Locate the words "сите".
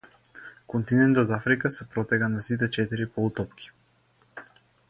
2.47-2.71